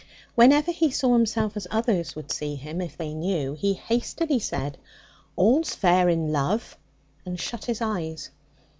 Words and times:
Whenever 0.33 0.71
he 0.71 0.89
saw 0.89 1.13
himself 1.13 1.55
as 1.55 1.67
others 1.69 2.15
would 2.15 2.31
see 2.31 2.55
him 2.55 2.81
if 2.81 2.97
they 2.97 3.13
knew, 3.13 3.53
he 3.53 3.73
hastily 3.73 4.39
said, 4.39 4.79
'All's 5.35 5.75
fair 5.75 6.09
in 6.09 6.31
love,' 6.31 6.75
and 7.23 7.39
shut 7.39 7.65
his 7.65 7.81
eyes. 7.83 8.31